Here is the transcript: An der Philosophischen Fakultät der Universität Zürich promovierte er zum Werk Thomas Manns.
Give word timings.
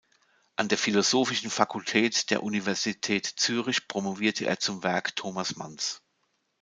An 0.55 0.67
der 0.67 0.79
Philosophischen 0.79 1.51
Fakultät 1.51 2.31
der 2.31 2.41
Universität 2.41 3.23
Zürich 3.35 3.87
promovierte 3.87 4.45
er 4.47 4.57
zum 4.59 4.81
Werk 4.81 5.15
Thomas 5.15 5.57
Manns. 5.57 6.01